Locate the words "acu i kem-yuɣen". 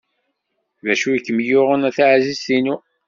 0.93-1.87